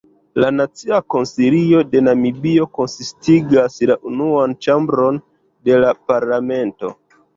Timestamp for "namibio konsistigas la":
2.07-3.99